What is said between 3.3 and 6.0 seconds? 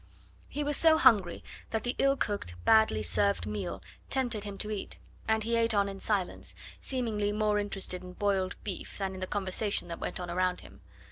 meal tempted him to eat; and he ate on in